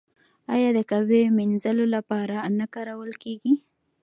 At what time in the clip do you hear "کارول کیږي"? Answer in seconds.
2.73-3.53